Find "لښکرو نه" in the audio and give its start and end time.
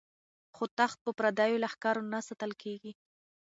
1.63-2.19